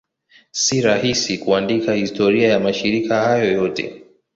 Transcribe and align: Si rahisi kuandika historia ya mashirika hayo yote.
Si 0.51 0.81
rahisi 0.81 1.37
kuandika 1.37 1.93
historia 1.93 2.47
ya 2.49 2.59
mashirika 2.59 3.21
hayo 3.23 3.51
yote. 3.51 4.03